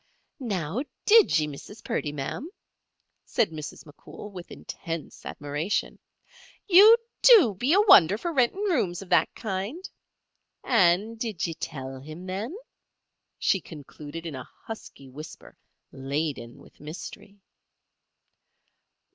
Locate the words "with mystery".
16.57-17.37